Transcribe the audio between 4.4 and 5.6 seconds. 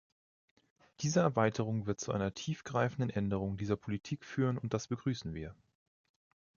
und das begrüßen wir.